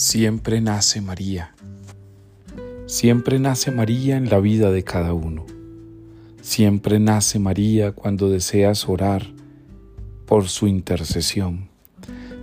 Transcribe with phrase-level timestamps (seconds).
[0.00, 1.56] Siempre nace María.
[2.86, 5.44] Siempre nace María en la vida de cada uno.
[6.40, 9.26] Siempre nace María cuando deseas orar
[10.24, 11.68] por su intercesión.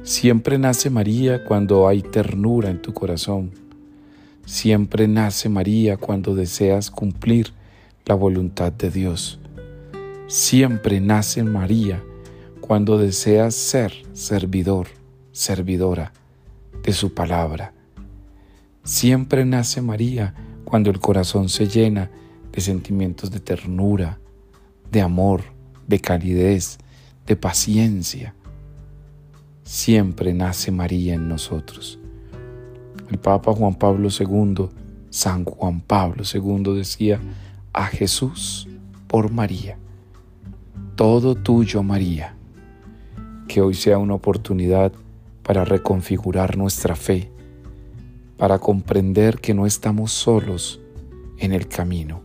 [0.03, 3.51] Siempre nace María cuando hay ternura en tu corazón.
[4.45, 7.53] Siempre nace María cuando deseas cumplir
[8.05, 9.39] la voluntad de Dios.
[10.27, 12.03] Siempre nace María
[12.59, 14.87] cuando deseas ser servidor,
[15.31, 16.11] servidora
[16.83, 17.73] de su palabra.
[18.83, 22.11] Siempre nace María cuando el corazón se llena
[22.51, 24.19] de sentimientos de ternura,
[24.91, 25.43] de amor,
[25.87, 26.77] de calidez,
[27.25, 28.35] de paciencia.
[29.63, 31.99] Siempre nace María en nosotros.
[33.09, 34.69] El Papa Juan Pablo II,
[35.09, 37.19] San Juan Pablo II decía,
[37.73, 38.67] a Jesús
[39.07, 39.77] por María.
[40.95, 42.35] Todo tuyo, María.
[43.47, 44.93] Que hoy sea una oportunidad
[45.45, 47.31] para reconfigurar nuestra fe,
[48.35, 50.81] para comprender que no estamos solos
[51.37, 52.23] en el camino,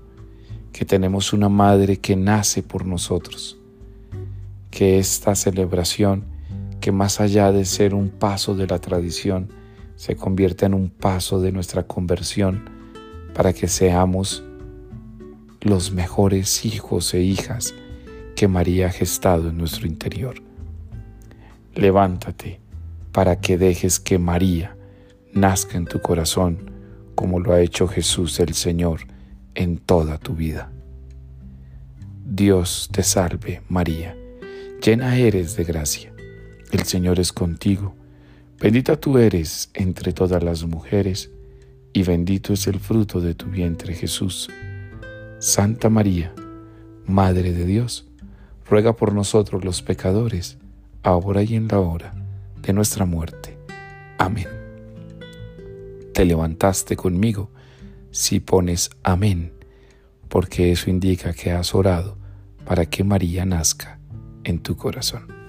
[0.72, 3.58] que tenemos una madre que nace por nosotros,
[4.70, 6.24] que esta celebración,
[6.80, 9.52] que más allá de ser un paso de la tradición,
[9.96, 12.70] se convierte en un paso de nuestra conversión
[13.34, 14.42] para que seamos
[15.60, 17.74] los mejores hijos e hijas
[18.34, 20.36] que María ha gestado en nuestro interior.
[21.74, 22.69] Levántate
[23.12, 24.76] para que dejes que María
[25.32, 26.70] nazca en tu corazón
[27.14, 29.00] como lo ha hecho Jesús el Señor
[29.54, 30.72] en toda tu vida.
[32.24, 34.16] Dios te salve María,
[34.84, 36.12] llena eres de gracia,
[36.70, 37.94] el Señor es contigo,
[38.58, 41.30] bendita tú eres entre todas las mujeres,
[41.92, 44.48] y bendito es el fruto de tu vientre Jesús.
[45.40, 46.32] Santa María,
[47.04, 48.06] Madre de Dios,
[48.68, 50.58] ruega por nosotros los pecadores,
[51.02, 52.19] ahora y en la hora
[52.62, 53.58] de nuestra muerte.
[54.18, 54.48] Amén.
[56.12, 57.50] Te levantaste conmigo
[58.10, 59.52] si pones amén,
[60.28, 62.18] porque eso indica que has orado
[62.64, 63.98] para que María nazca
[64.44, 65.39] en tu corazón.